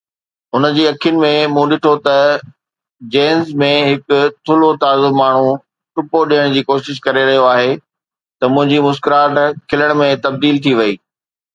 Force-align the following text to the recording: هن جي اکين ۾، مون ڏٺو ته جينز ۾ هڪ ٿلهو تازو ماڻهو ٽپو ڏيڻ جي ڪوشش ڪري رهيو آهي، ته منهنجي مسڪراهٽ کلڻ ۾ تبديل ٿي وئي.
هن 0.55 0.63
جي 0.75 0.83
اکين 0.91 1.15
۾، 1.23 1.27
مون 1.55 1.67
ڏٺو 1.73 1.91
ته 2.05 2.15
جينز 3.15 3.43
۾ 3.63 3.69
هڪ 3.89 4.07
ٿلهو 4.47 4.69
تازو 4.85 5.09
ماڻهو 5.19 5.51
ٽپو 5.99 6.19
ڏيڻ 6.31 6.57
جي 6.57 6.65
ڪوشش 6.69 7.03
ڪري 7.05 7.27
رهيو 7.29 7.45
آهي، 7.51 7.69
ته 8.39 8.51
منهنجي 8.55 8.81
مسڪراهٽ 8.89 9.61
کلڻ 9.75 9.95
۾ 10.03 10.09
تبديل 10.25 10.59
ٿي 10.67 10.75
وئي. 10.81 10.99